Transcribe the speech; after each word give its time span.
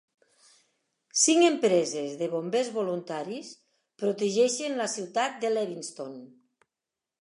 Cinc 1.23 1.45
empreses 1.49 2.15
de 2.23 2.31
bombers 2.33 2.73
voluntaris 2.79 3.53
protegeixen 4.05 4.83
la 4.85 4.93
ciutat 4.99 5.43
de 5.45 5.57
Lewiston. 5.57 6.23